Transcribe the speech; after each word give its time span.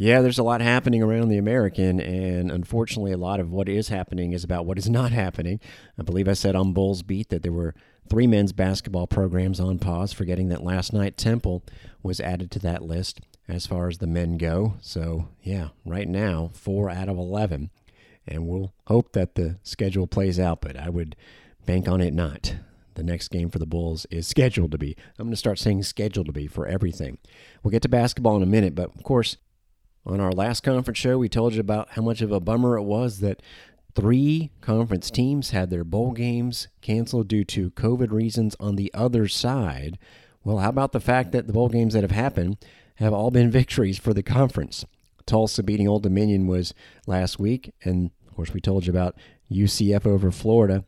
Yeah, 0.00 0.20
there's 0.20 0.38
a 0.38 0.44
lot 0.44 0.60
happening 0.60 1.02
around 1.02 1.28
the 1.28 1.38
American, 1.38 1.98
and 1.98 2.52
unfortunately, 2.52 3.10
a 3.10 3.16
lot 3.16 3.40
of 3.40 3.50
what 3.50 3.68
is 3.68 3.88
happening 3.88 4.32
is 4.32 4.44
about 4.44 4.64
what 4.64 4.78
is 4.78 4.88
not 4.88 5.10
happening. 5.10 5.58
I 5.98 6.02
believe 6.02 6.28
I 6.28 6.34
said 6.34 6.54
on 6.54 6.72
Bulls 6.72 7.02
Beat 7.02 7.30
that 7.30 7.42
there 7.42 7.50
were 7.50 7.74
three 8.08 8.28
men's 8.28 8.52
basketball 8.52 9.08
programs 9.08 9.58
on 9.58 9.80
pause, 9.80 10.12
forgetting 10.12 10.50
that 10.50 10.62
last 10.62 10.92
night 10.92 11.16
Temple 11.16 11.64
was 12.00 12.20
added 12.20 12.52
to 12.52 12.60
that 12.60 12.84
list 12.84 13.22
as 13.48 13.66
far 13.66 13.88
as 13.88 13.98
the 13.98 14.06
men 14.06 14.36
go. 14.36 14.74
So, 14.80 15.30
yeah, 15.42 15.70
right 15.84 16.08
now, 16.08 16.52
four 16.54 16.88
out 16.88 17.08
of 17.08 17.18
11. 17.18 17.70
And 18.24 18.46
we'll 18.46 18.72
hope 18.86 19.14
that 19.14 19.34
the 19.34 19.58
schedule 19.64 20.06
plays 20.06 20.38
out, 20.38 20.60
but 20.60 20.76
I 20.76 20.90
would 20.90 21.16
bank 21.66 21.88
on 21.88 22.00
it 22.00 22.14
not. 22.14 22.54
The 22.94 23.02
next 23.02 23.28
game 23.28 23.50
for 23.50 23.58
the 23.58 23.66
Bulls 23.66 24.06
is 24.12 24.28
scheduled 24.28 24.70
to 24.70 24.78
be. 24.78 24.96
I'm 25.18 25.26
going 25.26 25.32
to 25.32 25.36
start 25.36 25.58
saying 25.58 25.82
scheduled 25.82 26.26
to 26.26 26.32
be 26.32 26.46
for 26.46 26.68
everything. 26.68 27.18
We'll 27.64 27.72
get 27.72 27.82
to 27.82 27.88
basketball 27.88 28.36
in 28.36 28.44
a 28.44 28.46
minute, 28.46 28.76
but 28.76 28.94
of 28.94 29.02
course, 29.02 29.36
on 30.08 30.20
our 30.20 30.32
last 30.32 30.62
conference 30.62 30.98
show, 30.98 31.18
we 31.18 31.28
told 31.28 31.54
you 31.54 31.60
about 31.60 31.90
how 31.90 32.02
much 32.02 32.22
of 32.22 32.32
a 32.32 32.40
bummer 32.40 32.76
it 32.78 32.82
was 32.82 33.20
that 33.20 33.42
three 33.94 34.50
conference 34.60 35.10
teams 35.10 35.50
had 35.50 35.68
their 35.68 35.84
bowl 35.84 36.12
games 36.12 36.68
canceled 36.80 37.28
due 37.28 37.44
to 37.44 37.70
COVID 37.72 38.10
reasons 38.10 38.56
on 38.58 38.76
the 38.76 38.90
other 38.94 39.28
side. 39.28 39.98
Well, 40.42 40.58
how 40.58 40.70
about 40.70 40.92
the 40.92 41.00
fact 41.00 41.32
that 41.32 41.46
the 41.46 41.52
bowl 41.52 41.68
games 41.68 41.92
that 41.92 42.02
have 42.02 42.10
happened 42.10 42.56
have 42.96 43.12
all 43.12 43.30
been 43.30 43.50
victories 43.52 43.98
for 43.98 44.14
the 44.14 44.22
conference? 44.22 44.84
Tulsa 45.26 45.62
beating 45.62 45.86
Old 45.86 46.04
Dominion 46.04 46.46
was 46.46 46.72
last 47.06 47.38
week, 47.38 47.74
and 47.84 48.10
of 48.26 48.34
course, 48.34 48.54
we 48.54 48.60
told 48.60 48.86
you 48.86 48.92
about 48.92 49.14
UCF 49.50 50.06
over 50.06 50.30
Florida. 50.30 50.84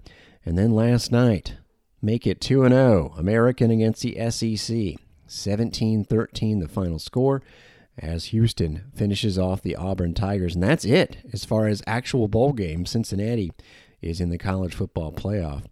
And 0.47 0.57
then 0.57 0.71
last 0.71 1.13
night, 1.13 1.57
make 2.01 2.27
it 2.27 2.41
2 2.41 2.67
0, 2.67 3.15
American 3.19 3.71
against 3.71 4.03
the 4.03 4.31
SEC. 4.31 4.99
17 5.27 6.05
13, 6.05 6.59
the 6.59 6.67
final 6.67 6.99
score 6.99 7.43
as 8.01 8.27
Houston 8.27 8.85
finishes 8.95 9.39
off 9.39 9.63
the 9.63 9.77
Auburn 9.77 10.15
Tigers. 10.15 10.55
And 10.55 10.63
that's 10.63 10.85
it 10.85 11.19
as 11.33 11.45
far 11.45 11.69
as 11.69 11.83
actual 11.87 12.29
bowl 12.29 12.53
games. 12.53 12.91
Cincinnati 12.91 13.53
is 14.03 14.21
in 14.21 14.31
the 14.31 14.39
college 14.39 14.75
football 14.75 15.13
playoff. 15.13 15.65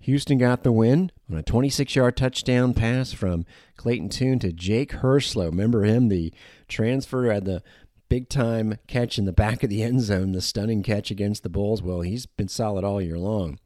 Houston 0.00 0.38
got 0.38 0.62
the 0.62 0.72
win 0.72 1.10
on 1.30 1.38
a 1.38 1.42
26 1.42 1.96
yard 1.96 2.16
touchdown 2.16 2.74
pass 2.74 3.12
from 3.12 3.44
Clayton 3.76 4.08
Tune 4.08 4.38
to 4.40 4.52
Jake 4.52 4.92
Herslow. 4.92 5.46
Remember 5.46 5.84
him, 5.84 6.08
the 6.08 6.32
transfer 6.68 7.30
at 7.30 7.44
the 7.44 7.62
big 8.08 8.28
time 8.28 8.78
catch 8.86 9.18
in 9.18 9.24
the 9.24 9.32
back 9.32 9.62
of 9.62 9.70
the 9.70 9.82
end 9.82 10.02
zone, 10.02 10.32
the 10.32 10.40
stunning 10.40 10.82
catch 10.82 11.10
against 11.10 11.42
the 11.42 11.48
Bulls. 11.48 11.82
Well, 11.82 12.02
he's 12.02 12.26
been 12.26 12.48
solid 12.48 12.84
all 12.84 13.02
year 13.02 13.18
long. 13.18 13.58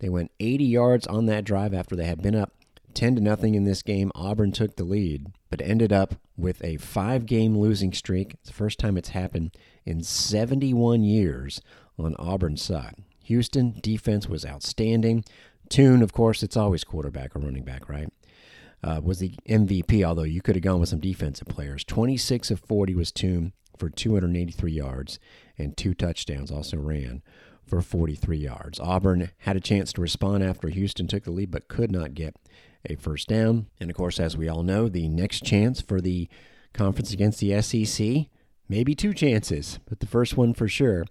They 0.00 0.08
went 0.08 0.30
80 0.38 0.64
yards 0.64 1.06
on 1.06 1.26
that 1.26 1.44
drive 1.44 1.74
after 1.74 1.96
they 1.96 2.04
had 2.04 2.22
been 2.22 2.36
up 2.36 2.52
10 2.94 3.16
to 3.16 3.20
nothing 3.20 3.54
in 3.54 3.64
this 3.64 3.82
game. 3.82 4.10
Auburn 4.14 4.52
took 4.52 4.76
the 4.76 4.84
lead, 4.84 5.26
but 5.50 5.60
ended 5.60 5.92
up 5.92 6.14
with 6.36 6.62
a 6.64 6.76
five 6.78 7.26
game 7.26 7.56
losing 7.56 7.92
streak. 7.92 8.34
It's 8.34 8.48
the 8.48 8.54
first 8.54 8.78
time 8.78 8.96
it's 8.96 9.10
happened 9.10 9.56
in 9.84 10.02
71 10.02 11.04
years 11.04 11.60
on 11.98 12.14
Auburn's 12.18 12.62
side. 12.62 12.96
Houston 13.24 13.78
defense 13.82 14.28
was 14.28 14.46
outstanding. 14.46 15.24
Tune, 15.68 16.02
of 16.02 16.12
course, 16.12 16.42
it's 16.42 16.56
always 16.56 16.84
quarterback 16.84 17.36
or 17.36 17.40
running 17.40 17.64
back, 17.64 17.88
right? 17.88 18.10
Uh, 18.82 19.00
was 19.02 19.18
the 19.18 19.34
MVP, 19.48 20.04
although 20.04 20.22
you 20.22 20.40
could 20.40 20.54
have 20.54 20.62
gone 20.62 20.80
with 20.80 20.88
some 20.88 21.00
defensive 21.00 21.48
players. 21.48 21.84
26 21.84 22.50
of 22.50 22.60
40 22.60 22.94
was 22.94 23.12
Tune 23.12 23.52
for 23.76 23.90
283 23.90 24.72
yards 24.72 25.18
and 25.56 25.76
two 25.76 25.94
touchdowns, 25.94 26.50
also 26.50 26.76
ran 26.76 27.22
for 27.66 27.82
43 27.82 28.38
yards. 28.38 28.80
Auburn 28.80 29.30
had 29.38 29.56
a 29.56 29.60
chance 29.60 29.92
to 29.92 30.00
respond 30.00 30.42
after 30.42 30.68
Houston 30.68 31.06
took 31.06 31.24
the 31.24 31.30
lead, 31.30 31.50
but 31.50 31.68
could 31.68 31.92
not 31.92 32.14
get 32.14 32.36
a 32.84 32.96
first 32.96 33.28
down. 33.28 33.66
And 33.80 33.90
of 33.90 33.96
course, 33.96 34.20
as 34.20 34.36
we 34.36 34.48
all 34.48 34.62
know, 34.62 34.88
the 34.88 35.08
next 35.08 35.44
chance 35.44 35.80
for 35.80 36.00
the 36.00 36.28
conference 36.72 37.12
against 37.12 37.40
the 37.40 37.60
SEC, 37.62 38.26
maybe 38.68 38.94
two 38.94 39.14
chances, 39.14 39.78
but 39.88 40.00
the 40.00 40.06
first 40.06 40.36
one 40.36 40.54
for 40.54 40.68
sure 40.68 41.04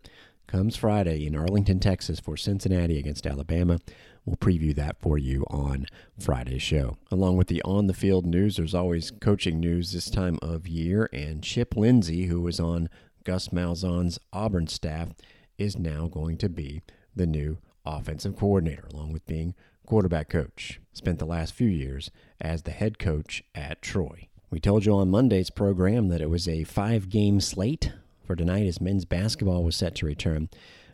comes 0.47 0.77
Friday 0.77 1.25
in 1.25 1.35
Arlington, 1.35 1.79
Texas 1.79 2.19
for 2.19 2.37
Cincinnati 2.37 2.97
against 2.97 3.27
Alabama. 3.27 3.79
We'll 4.25 4.37
preview 4.37 4.73
that 4.75 4.99
for 4.99 5.17
you 5.17 5.45
on 5.49 5.87
Friday's 6.19 6.61
show. 6.61 6.97
Along 7.11 7.37
with 7.37 7.47
the 7.47 7.61
on 7.63 7.87
the 7.87 7.93
field 7.93 8.25
news, 8.25 8.57
there's 8.57 8.75
always 8.75 9.11
coaching 9.21 9.59
news 9.59 9.91
this 9.91 10.09
time 10.09 10.39
of 10.41 10.67
year, 10.67 11.09
and 11.13 11.43
Chip 11.43 11.75
Lindsey, 11.75 12.25
who 12.25 12.41
was 12.41 12.59
on 12.59 12.89
Gus 13.23 13.49
Malzahn's 13.49 14.19
Auburn 14.31 14.67
staff, 14.67 15.09
is 15.57 15.77
now 15.77 16.07
going 16.07 16.37
to 16.37 16.49
be 16.49 16.81
the 17.15 17.25
new 17.25 17.57
offensive 17.87 18.35
coordinator, 18.35 18.87
along 18.93 19.13
with 19.13 19.25
being 19.25 19.55
quarterback 19.85 20.29
coach. 20.29 20.79
Spent 20.93 21.19
the 21.19 21.25
last 21.25 21.53
few 21.53 21.69
years 21.69 22.11
as 22.41 22.63
the 22.63 22.71
head 22.71 22.99
coach 22.99 23.43
at 23.55 23.81
Troy. 23.81 24.27
We 24.49 24.59
told 24.59 24.85
you 24.85 24.93
on 24.93 25.09
Monday's 25.09 25.49
program 25.49 26.07
that 26.09 26.21
it 26.21 26.29
was 26.29 26.47
a 26.47 26.63
five 26.63 27.09
game 27.09 27.41
slate 27.41 27.93
for 28.23 28.35
tonight 28.35 28.67
as 28.67 28.81
men's 28.81 29.05
basketball 29.05 29.63
was 29.63 29.75
set 29.75 29.95
to 29.95 30.05
return. 30.05 30.49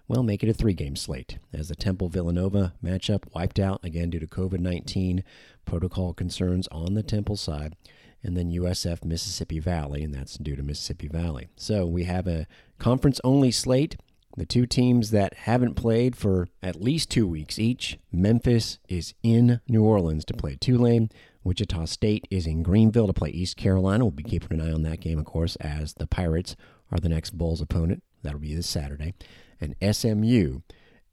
Well, 0.07 0.23
make 0.23 0.43
it 0.43 0.49
a 0.49 0.53
three 0.53 0.73
game 0.73 0.95
slate 0.95 1.39
as 1.51 1.69
the 1.69 1.75
Temple 1.75 2.09
Villanova 2.09 2.73
matchup 2.83 3.23
wiped 3.33 3.59
out 3.59 3.83
again 3.83 4.09
due 4.09 4.19
to 4.19 4.27
COVID 4.27 4.59
19 4.59 5.23
protocol 5.65 6.13
concerns 6.13 6.67
on 6.71 6.93
the 6.93 7.03
Temple 7.03 7.37
side, 7.37 7.75
and 8.21 8.35
then 8.35 8.51
USF 8.51 9.03
Mississippi 9.03 9.59
Valley, 9.59 10.03
and 10.03 10.13
that's 10.13 10.37
due 10.37 10.55
to 10.55 10.63
Mississippi 10.63 11.07
Valley. 11.07 11.47
So 11.55 11.85
we 11.85 12.03
have 12.03 12.27
a 12.27 12.47
conference 12.79 13.21
only 13.23 13.51
slate 13.51 13.95
the 14.35 14.45
two 14.45 14.65
teams 14.65 15.11
that 15.11 15.33
haven't 15.33 15.75
played 15.75 16.15
for 16.15 16.47
at 16.61 16.81
least 16.81 17.09
two 17.09 17.27
weeks 17.27 17.59
each, 17.59 17.99
Memphis 18.11 18.79
is 18.89 19.13
in 19.21 19.61
New 19.67 19.83
Orleans 19.83 20.25
to 20.25 20.33
play 20.33 20.55
Tulane. 20.55 21.09
Wichita 21.43 21.85
State 21.85 22.27
is 22.31 22.47
in 22.47 22.63
Greenville 22.63 23.07
to 23.07 23.13
play 23.13 23.29
East 23.29 23.57
Carolina. 23.57 24.05
We'll 24.05 24.11
be 24.11 24.23
keeping 24.23 24.59
an 24.59 24.67
eye 24.67 24.73
on 24.73 24.83
that 24.83 25.01
game, 25.01 25.19
of 25.19 25.25
course, 25.25 25.55
as 25.57 25.93
the 25.93 26.07
Pirates 26.07 26.55
are 26.91 26.99
the 26.99 27.09
next 27.09 27.37
Bulls 27.37 27.61
opponent. 27.61 28.01
That'll 28.23 28.39
be 28.39 28.55
this 28.55 28.67
Saturday. 28.67 29.13
And 29.59 29.75
SMU 29.81 30.61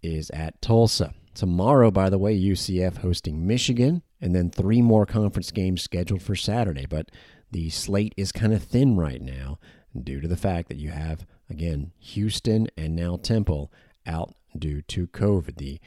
is 0.02 0.31
at 0.31 0.60
Tulsa. 0.62 1.14
Tomorrow, 1.34 1.91
by 1.91 2.10
the 2.10 2.19
way, 2.19 2.38
UCF 2.38 2.98
hosting 2.98 3.47
Michigan, 3.47 4.02
and 4.20 4.34
then 4.34 4.50
three 4.50 4.82
more 4.82 5.06
conference 5.06 5.50
games 5.50 5.82
scheduled 5.82 6.22
for 6.22 6.34
Saturday. 6.34 6.87
But 6.87 7.10
the 7.50 7.70
slate 7.70 8.14
is 8.16 8.32
kind 8.32 8.52
of 8.52 8.62
thin 8.62 8.97
right 8.97 9.20
now 9.20 9.58
due 10.00 10.20
to 10.20 10.28
the 10.28 10.37
fact 10.37 10.69
that 10.69 10.78
you 10.78 10.91
have 10.91 11.26
Again, 11.50 11.91
Houston 11.99 12.69
and 12.77 12.94
now 12.94 13.16
Temple 13.16 13.72
out 14.06 14.34
due 14.56 14.83
to 14.83 15.09
COVID. 15.09 15.56
The 15.56 15.81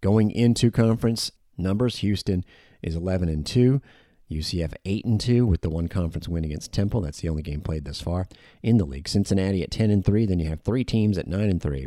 going 0.00 0.30
into 0.30 0.70
conference 0.70 1.32
numbers, 1.56 1.98
Houston 1.98 2.44
is 2.82 2.94
11 2.94 3.28
and 3.28 3.44
2. 3.44 3.82
UCF 4.30 4.74
8 4.84 5.04
and 5.06 5.20
2 5.20 5.46
with 5.46 5.62
the 5.62 5.70
one 5.70 5.88
conference 5.88 6.28
win 6.28 6.44
against 6.44 6.72
Temple. 6.72 7.00
That's 7.00 7.20
the 7.20 7.30
only 7.30 7.42
game 7.42 7.62
played 7.62 7.84
thus 7.84 8.00
far 8.00 8.28
in 8.62 8.76
the 8.76 8.84
league. 8.84 9.08
Cincinnati 9.08 9.62
at 9.62 9.70
10 9.70 9.90
and 9.90 10.04
3. 10.04 10.26
Then 10.26 10.38
you 10.38 10.48
have 10.50 10.60
three 10.60 10.84
teams 10.84 11.16
at 11.16 11.26
9 11.26 11.40
and 11.40 11.62
3. 11.62 11.86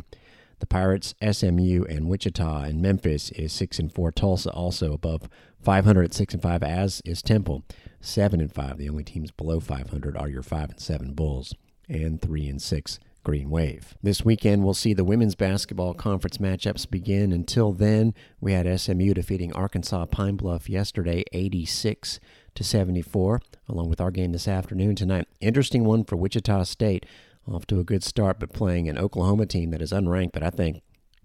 The 0.59 0.65
Pirates, 0.65 1.13
SMU, 1.21 1.85
and 1.85 2.07
Wichita 2.07 2.63
and 2.63 2.81
Memphis 2.81 3.31
is 3.31 3.53
6 3.53 3.79
and 3.79 3.93
4. 3.93 4.11
Tulsa 4.11 4.51
also 4.51 4.93
above 4.93 5.29
500 5.61 6.03
at 6.03 6.13
6 6.13 6.33
and 6.33 6.43
5 6.43 6.63
as 6.63 7.01
is 7.05 7.21
Temple 7.21 7.63
7 8.01 8.41
and 8.41 8.51
5. 8.51 8.77
The 8.77 8.89
only 8.89 9.03
teams 9.03 9.31
below 9.31 9.59
500 9.59 10.17
are 10.17 10.29
your 10.29 10.43
5 10.43 10.71
and 10.71 10.79
7 10.79 11.13
Bulls 11.13 11.53
and 11.87 12.19
3 12.21 12.47
and 12.47 12.61
6 12.61 12.99
Green 13.23 13.49
Wave. 13.49 13.95
This 14.01 14.25
weekend, 14.25 14.63
we'll 14.63 14.73
see 14.73 14.93
the 14.93 15.03
women's 15.03 15.35
basketball 15.35 15.93
conference 15.93 16.39
matchups 16.39 16.89
begin. 16.89 17.31
Until 17.31 17.71
then, 17.71 18.13
we 18.39 18.53
had 18.53 18.79
SMU 18.79 19.13
defeating 19.13 19.53
Arkansas 19.53 20.05
Pine 20.07 20.35
Bluff 20.35 20.69
yesterday, 20.69 21.23
86 21.31 22.19
to 22.55 22.63
74, 22.63 23.41
along 23.69 23.89
with 23.89 24.01
our 24.01 24.11
game 24.11 24.31
this 24.31 24.47
afternoon 24.47 24.95
tonight. 24.95 25.27
Interesting 25.39 25.83
one 25.83 26.03
for 26.03 26.15
Wichita 26.15 26.63
State, 26.63 27.05
off 27.47 27.67
to 27.67 27.79
a 27.79 27.83
good 27.83 28.03
start, 28.03 28.39
but 28.39 28.53
playing 28.53 28.89
an 28.89 28.97
Oklahoma 28.97 29.45
team 29.45 29.69
that 29.71 29.81
is 29.81 29.91
unranked, 29.91 30.31
but 30.33 30.43
I 30.43 30.49
think 30.49 30.81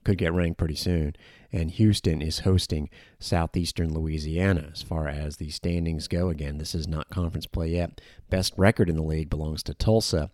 could 0.06 0.18
get 0.18 0.32
ranked 0.32 0.58
pretty 0.58 0.76
soon. 0.76 1.16
And 1.52 1.70
Houston 1.72 2.22
is 2.22 2.40
hosting 2.40 2.88
Southeastern 3.18 3.92
Louisiana. 3.92 4.70
As 4.72 4.80
far 4.80 5.08
as 5.08 5.36
the 5.36 5.50
standings 5.50 6.06
go, 6.06 6.28
again, 6.28 6.58
this 6.58 6.74
is 6.76 6.86
not 6.86 7.10
conference 7.10 7.46
play 7.46 7.70
yet. 7.70 8.00
Best 8.30 8.54
record 8.56 8.88
in 8.88 8.94
the 8.94 9.02
league 9.02 9.28
belongs 9.28 9.64
to 9.64 9.74
Tulsa. 9.74 10.30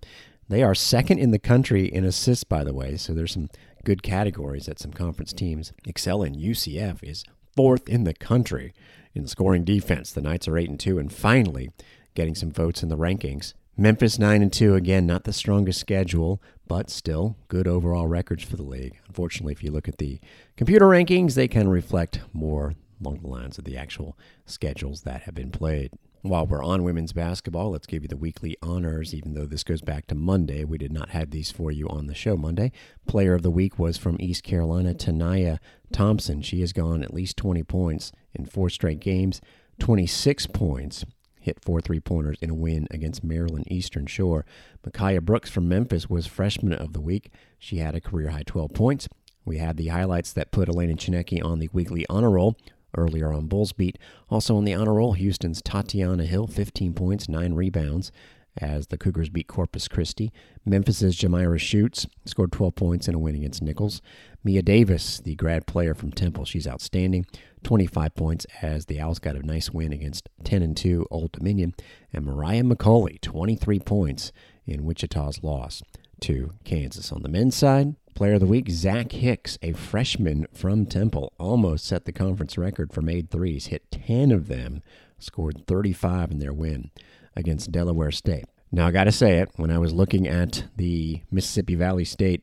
They 0.48 0.62
are 0.62 0.74
second 0.74 1.18
in 1.18 1.30
the 1.30 1.38
country 1.38 1.86
in 1.86 2.04
assists, 2.04 2.44
by 2.44 2.64
the 2.64 2.74
way. 2.74 2.96
So 2.96 3.14
there's 3.14 3.32
some 3.32 3.48
good 3.84 4.02
categories 4.02 4.66
that 4.66 4.78
some 4.78 4.92
conference 4.92 5.32
teams 5.32 5.72
excel 5.86 6.22
in. 6.22 6.34
UCF 6.34 7.02
is 7.02 7.24
fourth 7.56 7.88
in 7.88 8.04
the 8.04 8.14
country 8.14 8.72
in 9.14 9.26
scoring 9.26 9.64
defense. 9.64 10.12
The 10.12 10.20
Knights 10.20 10.48
are 10.48 10.58
eight 10.58 10.70
and 10.70 10.80
two, 10.80 10.98
and 10.98 11.12
finally 11.12 11.70
getting 12.14 12.34
some 12.34 12.50
votes 12.50 12.82
in 12.82 12.88
the 12.88 12.96
rankings. 12.96 13.54
Memphis 13.76 14.18
nine 14.18 14.42
and 14.42 14.52
two 14.52 14.74
again, 14.74 15.06
not 15.06 15.24
the 15.24 15.32
strongest 15.32 15.80
schedule, 15.80 16.42
but 16.68 16.90
still 16.90 17.36
good 17.48 17.66
overall 17.66 18.06
records 18.06 18.44
for 18.44 18.56
the 18.56 18.62
league. 18.62 18.98
Unfortunately, 19.08 19.52
if 19.52 19.62
you 19.62 19.70
look 19.70 19.88
at 19.88 19.98
the 19.98 20.20
computer 20.56 20.86
rankings, 20.86 21.34
they 21.34 21.48
can 21.48 21.68
reflect 21.68 22.20
more 22.32 22.74
along 23.00 23.20
the 23.20 23.28
lines 23.28 23.58
of 23.58 23.64
the 23.64 23.76
actual 23.76 24.16
schedules 24.44 25.02
that 25.02 25.22
have 25.22 25.34
been 25.34 25.50
played. 25.50 25.92
While 26.22 26.46
we're 26.46 26.62
on 26.62 26.84
women's 26.84 27.12
basketball, 27.12 27.72
let's 27.72 27.88
give 27.88 28.04
you 28.04 28.08
the 28.08 28.16
weekly 28.16 28.56
honors, 28.62 29.12
even 29.12 29.34
though 29.34 29.44
this 29.44 29.64
goes 29.64 29.82
back 29.82 30.06
to 30.06 30.14
Monday. 30.14 30.62
We 30.62 30.78
did 30.78 30.92
not 30.92 31.08
have 31.08 31.32
these 31.32 31.50
for 31.50 31.72
you 31.72 31.88
on 31.88 32.06
the 32.06 32.14
show 32.14 32.36
Monday. 32.36 32.70
Player 33.08 33.34
of 33.34 33.42
the 33.42 33.50
week 33.50 33.76
was 33.76 33.98
from 33.98 34.16
East 34.20 34.44
Carolina, 34.44 34.94
Tanaya 34.94 35.58
Thompson. 35.92 36.40
She 36.40 36.60
has 36.60 36.72
gone 36.72 37.02
at 37.02 37.12
least 37.12 37.36
20 37.38 37.64
points 37.64 38.12
in 38.34 38.46
four 38.46 38.70
straight 38.70 39.00
games, 39.00 39.40
26 39.80 40.46
points 40.46 41.04
hit 41.40 41.58
four 41.60 41.80
three 41.80 41.98
pointers 41.98 42.38
in 42.40 42.50
a 42.50 42.54
win 42.54 42.86
against 42.92 43.24
Maryland 43.24 43.66
Eastern 43.68 44.06
Shore. 44.06 44.46
Micaiah 44.86 45.20
Brooks 45.20 45.50
from 45.50 45.68
Memphis 45.68 46.08
was 46.08 46.28
freshman 46.28 46.72
of 46.72 46.92
the 46.92 47.00
week. 47.00 47.32
She 47.58 47.78
had 47.78 47.96
a 47.96 48.00
career 48.00 48.28
high 48.28 48.44
12 48.46 48.72
points. 48.72 49.08
We 49.44 49.58
had 49.58 49.76
the 49.76 49.88
highlights 49.88 50.32
that 50.34 50.52
put 50.52 50.68
Elena 50.68 50.94
Tsineke 50.94 51.44
on 51.44 51.58
the 51.58 51.68
weekly 51.72 52.06
honor 52.08 52.30
roll 52.30 52.56
earlier 52.96 53.32
on 53.32 53.46
Bulls 53.46 53.72
Beat. 53.72 53.98
Also 54.28 54.56
on 54.56 54.64
the 54.64 54.74
honor 54.74 54.94
roll, 54.94 55.12
Houston's 55.12 55.62
Tatiana 55.62 56.24
Hill, 56.24 56.46
15 56.46 56.94
points, 56.94 57.28
9 57.28 57.54
rebounds 57.54 58.12
as 58.58 58.88
the 58.88 58.98
Cougars 58.98 59.28
beat 59.28 59.46
Corpus 59.46 59.88
Christi. 59.88 60.32
Memphis's 60.64 61.16
Jamira 61.16 61.58
Shutes 61.58 62.06
scored 62.24 62.52
12 62.52 62.74
points 62.74 63.08
in 63.08 63.14
a 63.14 63.18
win 63.18 63.34
against 63.34 63.62
Nicholls. 63.62 64.02
Mia 64.44 64.62
Davis, 64.62 65.20
the 65.20 65.34
grad 65.36 65.66
player 65.66 65.94
from 65.94 66.12
Temple, 66.12 66.44
she's 66.44 66.66
outstanding. 66.66 67.26
25 67.64 68.14
points 68.14 68.46
as 68.60 68.86
the 68.86 69.00
Owls 69.00 69.18
got 69.18 69.36
a 69.36 69.46
nice 69.46 69.70
win 69.70 69.92
against 69.92 70.28
10 70.44 70.62
and 70.62 70.76
2 70.76 71.06
Old 71.10 71.32
Dominion. 71.32 71.74
And 72.12 72.26
Mariah 72.26 72.62
McCauley, 72.62 73.20
23 73.20 73.78
points 73.80 74.32
in 74.66 74.84
Wichita's 74.84 75.42
loss 75.42 75.82
to 76.20 76.50
Kansas. 76.64 77.12
On 77.12 77.22
the 77.22 77.28
men's 77.28 77.56
side, 77.56 77.94
Player 78.14 78.34
of 78.34 78.40
the 78.40 78.46
Week, 78.46 78.68
Zach 78.70 79.12
Hicks, 79.12 79.58
a 79.62 79.72
freshman 79.72 80.46
from 80.52 80.86
Temple, 80.86 81.32
almost 81.38 81.86
set 81.86 82.04
the 82.04 82.12
conference 82.12 82.58
record 82.58 82.92
for 82.92 83.02
made 83.02 83.30
threes, 83.30 83.66
hit 83.66 83.90
10 83.90 84.30
of 84.30 84.48
them, 84.48 84.82
scored 85.18 85.66
35 85.66 86.30
in 86.30 86.38
their 86.38 86.52
win 86.52 86.90
against 87.34 87.72
Delaware 87.72 88.10
State. 88.10 88.44
Now, 88.70 88.86
I 88.86 88.90
got 88.90 89.04
to 89.04 89.12
say 89.12 89.38
it, 89.38 89.50
when 89.56 89.70
I 89.70 89.78
was 89.78 89.92
looking 89.92 90.26
at 90.28 90.64
the 90.76 91.22
Mississippi 91.30 91.74
Valley 91.74 92.04
State 92.04 92.42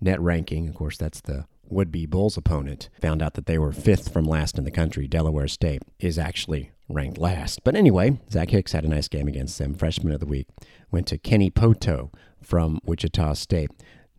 net 0.00 0.20
ranking, 0.20 0.68
of 0.68 0.74
course, 0.74 0.96
that's 0.96 1.20
the 1.20 1.46
would 1.68 1.90
be 1.90 2.06
Bulls 2.06 2.36
opponent, 2.36 2.88
found 3.00 3.20
out 3.20 3.34
that 3.34 3.46
they 3.46 3.58
were 3.58 3.72
fifth 3.72 4.12
from 4.12 4.24
last 4.24 4.56
in 4.56 4.64
the 4.64 4.70
country. 4.70 5.08
Delaware 5.08 5.48
State 5.48 5.82
is 5.98 6.18
actually 6.18 6.70
ranked 6.88 7.18
last. 7.18 7.64
But 7.64 7.74
anyway, 7.74 8.20
Zach 8.30 8.50
Hicks 8.50 8.72
had 8.72 8.84
a 8.84 8.88
nice 8.88 9.08
game 9.08 9.26
against 9.26 9.58
them. 9.58 9.74
Freshman 9.74 10.12
of 10.12 10.20
the 10.20 10.26
week 10.26 10.46
went 10.90 11.06
to 11.08 11.18
Kenny 11.18 11.50
Pohto 11.50 12.12
from 12.40 12.78
Wichita 12.84 13.34
State 13.34 13.70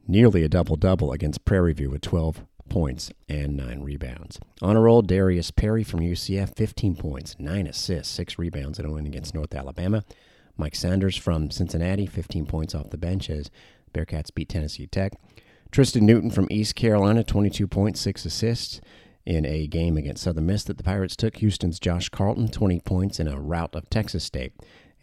nearly 0.07 0.44
a 0.44 0.50
double 0.50 0.75
double 0.75 1.12
against 1.12 1.45
Prairie 1.45 1.74
View 1.74 1.89
with 1.89 2.01
12 2.01 2.44
points 2.69 3.12
and 3.30 3.56
9 3.56 3.81
rebounds. 3.81 4.39
On 4.62 4.75
a 4.75 4.81
roll, 4.81 5.01
Darius 5.01 5.51
Perry 5.51 5.83
from 5.83 6.01
UCF, 6.01 6.56
15 6.56 6.95
points, 6.95 7.36
9 7.39 7.68
assists, 7.68 8.13
6 8.13 8.38
rebounds 8.38 8.80
in 8.80 8.86
a 8.86 8.92
win 8.92 9.06
against 9.06 9.33
North 9.33 9.54
Alabama. 9.56 10.04
Mike 10.57 10.75
Saunders 10.75 11.15
from 11.15 11.51
Cincinnati, 11.51 12.06
15 12.06 12.45
points 12.45 12.74
off 12.74 12.89
the 12.89 12.98
bench 12.98 13.30
as 13.30 13.51
Bearcats 13.94 14.33
beat 14.33 14.50
Tennessee 14.50 14.88
Tech. 14.88 15.13
Tristen 15.71 16.06
Newton 16.06 16.31
from 16.31 16.48
East 16.50 16.75
Carolina, 16.75 17.24
22 17.24 17.68
points, 17.68 18.01
6 18.01 18.25
assists 18.25 18.81
in 19.25 19.45
a 19.45 19.68
game 19.68 19.98
against 19.98 20.24
Southern 20.24 20.45
Miss 20.45 20.63
that 20.63 20.77
the 20.77 20.83
Pirates 20.83 21.15
took. 21.15 21.38
Houston's 21.38 21.80
Josh 21.80 22.09
Carlton, 22.09 22.48
20 22.48 22.80
points 22.80 23.19
in 23.19 23.27
a 23.27 23.39
rout 23.39 23.75
of 23.75 23.89
Texas 23.89 24.24
State. 24.24 24.54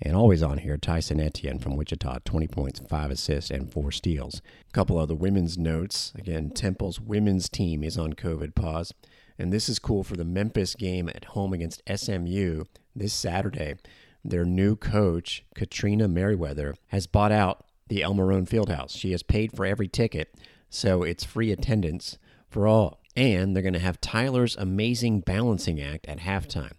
And 0.07 0.15
always 0.15 0.43
on 0.43 0.59
here, 0.59 0.77
Tyson 0.77 1.19
Etienne 1.19 1.59
from 1.59 1.77
Wichita, 1.77 2.19
20 2.27 2.47
points, 2.49 2.79
5 2.79 3.11
assists, 3.11 3.51
and 3.51 3.73
4 3.73 3.91
steals. 3.91 4.43
A 4.69 4.73
couple 4.73 4.99
other 4.99 5.15
women's 5.15 5.57
notes. 5.57 6.13
Again, 6.15 6.51
Temple's 6.51 7.01
women's 7.01 7.49
team 7.49 7.83
is 7.83 7.97
on 7.97 8.13
COVID 8.13 8.55
pause. 8.55 8.93
And 9.39 9.51
this 9.51 9.69
is 9.69 9.79
cool 9.79 10.05
for 10.05 10.15
the 10.15 10.25
Memphis 10.25 10.75
game 10.75 11.09
at 11.09 11.25
home 11.25 11.55
against 11.55 11.83
SMU 11.93 12.65
this 12.95 13.15
Saturday. 13.15 13.77
Their 14.23 14.45
new 14.45 14.77
coach, 14.77 15.43
Katrina 15.55 16.07
Merriweather, 16.07 16.75
has 16.89 17.07
bought 17.07 17.33
out 17.33 17.65
the 17.89 18.03
Elma 18.03 18.25
Roane 18.25 18.47
Fieldhouse. 18.47 18.97
She 18.97 19.13
has 19.13 19.23
paid 19.23 19.57
for 19.57 19.65
every 19.65 19.89
ticket, 19.89 20.35
so 20.69 21.03
it's 21.03 21.25
free 21.25 21.51
attendance 21.51 22.19
for 22.51 22.67
all. 22.67 23.01
And 23.17 23.55
they're 23.55 23.63
going 23.63 23.73
to 23.73 23.81
have 23.81 24.01
Tyler's 24.01 24.57
Amazing 24.57 25.21
Balancing 25.21 25.81
Act 25.81 26.07
at 26.07 26.21
halftime. 26.21 26.75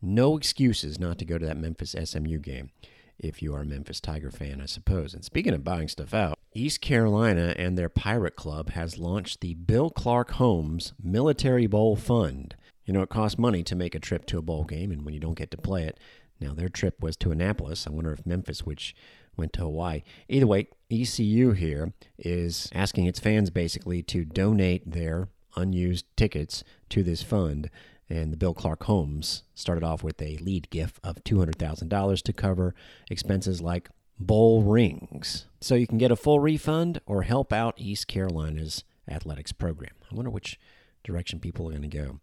No 0.00 0.36
excuses 0.36 0.98
not 0.98 1.18
to 1.18 1.24
go 1.24 1.38
to 1.38 1.46
that 1.46 1.56
Memphis 1.56 1.94
SMU 2.04 2.38
game 2.38 2.70
if 3.18 3.42
you 3.42 3.54
are 3.54 3.62
a 3.62 3.66
Memphis 3.66 4.00
Tiger 4.00 4.30
fan, 4.30 4.60
I 4.60 4.66
suppose. 4.66 5.12
And 5.12 5.24
speaking 5.24 5.54
of 5.54 5.64
buying 5.64 5.88
stuff 5.88 6.14
out, 6.14 6.38
East 6.54 6.80
Carolina 6.80 7.54
and 7.56 7.76
their 7.76 7.88
Pirate 7.88 8.36
Club 8.36 8.70
has 8.70 8.98
launched 8.98 9.40
the 9.40 9.54
Bill 9.54 9.90
Clark 9.90 10.32
Homes 10.32 10.92
Military 11.02 11.66
Bowl 11.66 11.96
Fund. 11.96 12.54
You 12.84 12.94
know, 12.94 13.02
it 13.02 13.08
costs 13.08 13.38
money 13.38 13.62
to 13.64 13.76
make 13.76 13.94
a 13.94 14.00
trip 14.00 14.24
to 14.26 14.38
a 14.38 14.42
bowl 14.42 14.64
game, 14.64 14.90
and 14.90 15.04
when 15.04 15.14
you 15.14 15.20
don't 15.20 15.36
get 15.36 15.50
to 15.50 15.58
play 15.58 15.84
it, 15.84 15.98
now 16.40 16.54
their 16.54 16.68
trip 16.68 17.02
was 17.02 17.16
to 17.18 17.32
Annapolis. 17.32 17.86
I 17.86 17.90
wonder 17.90 18.12
if 18.12 18.24
Memphis, 18.24 18.64
which 18.64 18.94
went 19.36 19.52
to 19.54 19.62
Hawaii. 19.62 20.02
Either 20.28 20.46
way, 20.46 20.68
ECU 20.90 21.52
here 21.52 21.92
is 22.18 22.70
asking 22.72 23.06
its 23.06 23.20
fans 23.20 23.50
basically 23.50 24.02
to 24.04 24.24
donate 24.24 24.90
their 24.90 25.28
unused 25.56 26.06
tickets 26.16 26.62
to 26.88 27.02
this 27.02 27.22
fund 27.22 27.68
and 28.10 28.32
the 28.32 28.36
Bill 28.36 28.54
Clark 28.54 28.84
Homes 28.84 29.42
started 29.54 29.84
off 29.84 30.02
with 30.02 30.20
a 30.22 30.38
lead 30.38 30.70
gift 30.70 30.98
of 31.04 31.22
$200,000 31.24 32.22
to 32.22 32.32
cover 32.32 32.74
expenses 33.10 33.60
like 33.60 33.88
bowl 34.18 34.62
rings. 34.62 35.46
So 35.60 35.74
you 35.74 35.86
can 35.86 35.98
get 35.98 36.10
a 36.10 36.16
full 36.16 36.40
refund 36.40 37.00
or 37.06 37.22
help 37.22 37.52
out 37.52 37.74
East 37.76 38.08
Carolina's 38.08 38.84
athletics 39.08 39.52
program. 39.52 39.92
I 40.10 40.14
wonder 40.14 40.30
which 40.30 40.58
direction 41.04 41.40
people 41.40 41.66
are 41.68 41.72
going 41.72 41.82
to 41.82 41.88
go 41.88 42.20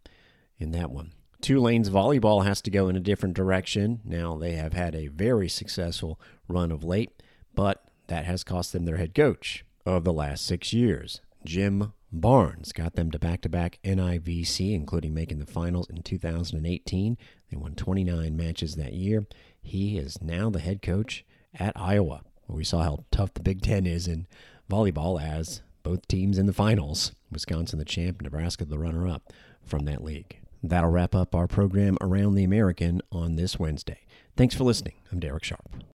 in 0.58 0.72
that 0.72 0.90
one. 0.90 1.12
Tulane's 1.40 1.90
volleyball 1.90 2.44
has 2.44 2.60
to 2.62 2.70
go 2.70 2.88
in 2.88 2.96
a 2.96 3.00
different 3.00 3.34
direction. 3.34 4.00
Now, 4.04 4.36
they 4.36 4.52
have 4.52 4.72
had 4.72 4.94
a 4.94 5.08
very 5.08 5.48
successful 5.48 6.20
run 6.48 6.72
of 6.72 6.82
late, 6.82 7.22
but 7.54 7.84
that 8.08 8.24
has 8.24 8.42
cost 8.42 8.72
them 8.72 8.84
their 8.84 8.96
head 8.96 9.14
coach 9.14 9.64
of 9.84 10.04
the 10.04 10.12
last 10.12 10.46
six 10.46 10.72
years, 10.72 11.20
Jim 11.44 11.92
Barnes 12.20 12.72
got 12.72 12.94
them 12.94 13.10
to 13.10 13.18
back 13.18 13.42
to 13.42 13.48
back 13.48 13.78
NIVC, 13.84 14.74
including 14.74 15.14
making 15.14 15.38
the 15.38 15.46
finals 15.46 15.88
in 15.90 16.02
2018. 16.02 17.18
They 17.50 17.56
won 17.56 17.74
29 17.74 18.36
matches 18.36 18.76
that 18.76 18.94
year. 18.94 19.26
He 19.62 19.98
is 19.98 20.22
now 20.22 20.50
the 20.50 20.60
head 20.60 20.82
coach 20.82 21.24
at 21.54 21.72
Iowa, 21.76 22.22
where 22.46 22.56
we 22.56 22.64
saw 22.64 22.82
how 22.82 23.04
tough 23.10 23.34
the 23.34 23.42
Big 23.42 23.62
Ten 23.62 23.86
is 23.86 24.08
in 24.08 24.26
volleyball 24.70 25.20
as 25.20 25.62
both 25.82 26.08
teams 26.08 26.38
in 26.38 26.46
the 26.46 26.52
finals 26.52 27.12
Wisconsin, 27.30 27.78
the 27.78 27.84
champ, 27.84 28.22
Nebraska, 28.22 28.64
the 28.64 28.78
runner 28.78 29.06
up 29.06 29.32
from 29.62 29.84
that 29.84 30.02
league. 30.02 30.38
That'll 30.62 30.90
wrap 30.90 31.14
up 31.14 31.34
our 31.34 31.46
program 31.46 31.96
around 32.00 32.34
the 32.34 32.44
American 32.44 33.02
on 33.12 33.36
this 33.36 33.58
Wednesday. 33.58 34.00
Thanks 34.36 34.54
for 34.54 34.64
listening. 34.64 34.94
I'm 35.12 35.20
Derek 35.20 35.44
Sharp. 35.44 35.82